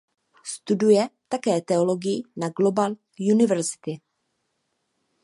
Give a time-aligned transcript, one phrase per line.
[0.43, 2.95] Studuje také teologii na Global
[3.31, 4.01] University.